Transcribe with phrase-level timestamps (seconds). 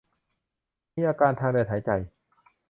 [0.95, 1.91] มีอาการทางเดินหายใจ